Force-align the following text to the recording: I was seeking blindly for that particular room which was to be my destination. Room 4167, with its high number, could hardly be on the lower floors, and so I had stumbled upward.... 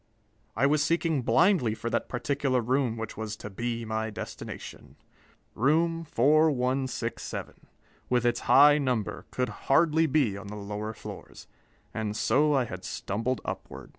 I 0.55 0.65
was 0.65 0.83
seeking 0.83 1.21
blindly 1.21 1.75
for 1.75 1.91
that 1.91 2.09
particular 2.09 2.59
room 2.59 2.97
which 2.97 3.15
was 3.15 3.35
to 3.35 3.51
be 3.51 3.85
my 3.85 4.09
destination. 4.09 4.95
Room 5.53 6.05
4167, 6.05 7.67
with 8.09 8.25
its 8.25 8.39
high 8.49 8.79
number, 8.79 9.27
could 9.29 9.49
hardly 9.69 10.07
be 10.07 10.35
on 10.37 10.47
the 10.47 10.55
lower 10.55 10.95
floors, 10.95 11.45
and 11.93 12.17
so 12.17 12.55
I 12.55 12.65
had 12.65 12.83
stumbled 12.83 13.41
upward.... 13.45 13.89